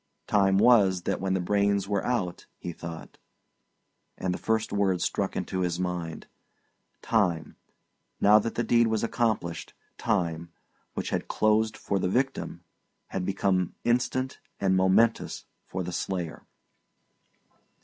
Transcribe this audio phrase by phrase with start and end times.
[0.25, 3.19] "Time was that when the brains were out," he thought;
[4.17, 6.25] and the first word struck into his mind.
[7.03, 7.55] Time,
[8.19, 10.51] now that the deed was accomplished time,
[10.95, 12.63] which had closed for the victim,
[13.09, 16.47] had become instant and momentous for the slayer.